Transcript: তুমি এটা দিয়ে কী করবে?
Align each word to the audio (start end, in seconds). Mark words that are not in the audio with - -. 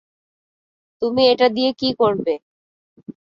তুমি 1.01 1.21
এটা 1.31 1.47
দিয়ে 1.55 1.71
কী 1.79 1.89
করবে? 2.01 2.33